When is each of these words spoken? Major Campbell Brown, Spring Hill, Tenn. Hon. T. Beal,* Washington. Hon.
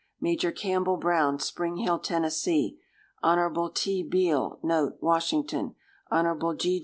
Major 0.19 0.51
Campbell 0.51 0.97
Brown, 0.97 1.37
Spring 1.37 1.77
Hill, 1.77 1.99
Tenn. 1.99 2.27
Hon. 3.21 3.71
T. 3.75 4.01
Beal,* 4.01 4.57
Washington. 4.99 5.75
Hon. 6.09 6.39